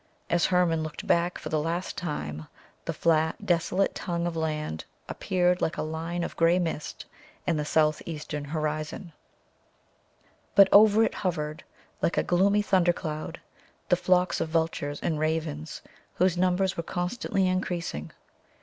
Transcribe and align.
As 0.31 0.47
Hermon 0.47 0.81
looked 0.81 1.05
back 1.05 1.37
for 1.37 1.49
the 1.49 1.59
last 1.61 1.95
time, 1.95 2.47
the 2.85 2.91
flat, 2.91 3.45
desolate 3.45 3.93
tongue 3.93 4.25
of 4.25 4.35
land 4.35 4.83
appeared 5.07 5.61
like 5.61 5.77
a 5.77 5.83
line 5.83 6.23
of 6.23 6.35
gray 6.35 6.57
mist 6.57 7.05
in 7.45 7.55
the 7.55 7.65
southeastern 7.65 8.45
horizon; 8.45 9.13
but 10.55 10.67
over 10.71 11.03
it 11.03 11.13
hovered, 11.13 11.63
like 12.01 12.17
a 12.17 12.23
gloomy 12.23 12.63
thundercloud, 12.63 13.39
the 13.89 13.95
flocks 13.95 14.41
of 14.41 14.49
vultures 14.49 14.99
and 15.01 15.19
ravens, 15.19 15.83
whose 16.15 16.35
numbers 16.35 16.75
were 16.75 16.81
constantly 16.81 17.47
increasing. 17.47 18.09